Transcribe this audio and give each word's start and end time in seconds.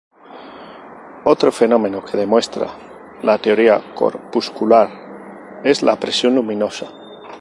Otro 1.25 1.51
fenómeno 1.51 2.03
que 2.03 2.17
demuestra 2.17 2.65
la 3.21 3.37
teoría 3.37 3.93
corpuscular 3.93 5.61
es 5.63 5.83
la 5.83 5.95
presión 5.99 6.33
luminosa. 6.33 6.87